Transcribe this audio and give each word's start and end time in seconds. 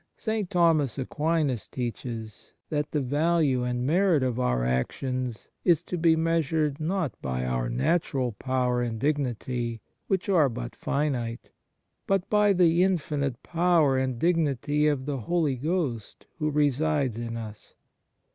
Ill 0.25 0.25
THE 0.25 0.31
MARVELS 0.31 0.43
OF 0.43 0.47
DIVINE 0.47 0.77
GRACE 0.77 0.91
St. 0.91 0.97
Thomas 0.97 0.97
Aquinas 1.63 1.67
teaches 1.67 2.53
that 2.71 2.89
the 2.91 3.01
value 3.01 3.63
and 3.63 3.85
merit 3.85 4.23
of 4.23 4.39
our 4.39 4.65
actions 4.65 5.47
is 5.63 5.83
to 5.83 5.95
be 5.95 6.15
measured, 6.15 6.79
not 6.79 7.13
by 7.21 7.45
our 7.45 7.69
natural 7.69 8.31
power 8.31 8.81
and 8.81 8.99
dignity, 8.99 9.79
which 10.07 10.27
are 10.27 10.49
but 10.49 10.75
finite, 10.75 11.51
but 12.07 12.27
by 12.31 12.51
the 12.51 12.81
infinite 12.81 13.43
power 13.43 13.95
and 13.95 14.17
dignity 14.17 14.87
of 14.87 15.05
the 15.05 15.19
Holy 15.19 15.55
Ghost 15.55 16.25
who 16.39 16.49
resides 16.49 17.19
in 17.19 17.37
us." 17.37 17.75